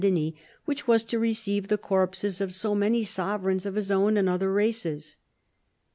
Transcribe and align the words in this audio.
61 0.01 0.13
St. 0.15 0.33
Denis, 0.35 0.43
which 0.65 0.87
was 0.87 1.03
to 1.03 1.19
receive 1.19 1.67
the 1.67 1.77
corpses 1.77 2.41
of 2.41 2.55
so 2.55 2.73
many 2.73 3.03
sovereigns 3.03 3.67
of 3.67 3.75
his 3.75 3.91
own 3.91 4.17
and 4.17 4.27
other 4.27 4.51
races. 4.51 5.17